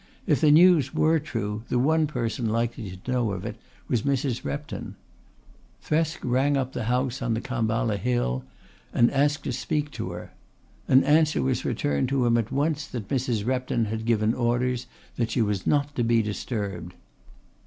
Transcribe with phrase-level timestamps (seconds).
[0.25, 3.55] If the news were true the one person likely to know of it
[3.87, 4.43] was Mrs.
[4.43, 4.95] Repton.
[5.85, 8.43] Thresk rang up the house on the Khamballa Hill
[8.95, 10.31] and asked to speak to her.
[10.87, 13.45] An answer was returned to him at once that Mrs.
[13.45, 14.87] Repton had given orders
[15.17, 16.95] that she was not to be disturbed.